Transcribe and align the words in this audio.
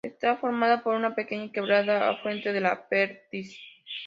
Está 0.03 0.35
formada 0.35 0.81
por 0.81 0.95
una 0.95 1.13
pequeña 1.13 1.51
quebrada 1.51 2.09
afluente 2.09 2.51
de 2.53 2.59
La 2.59 2.89
Perdiz. 2.89 3.55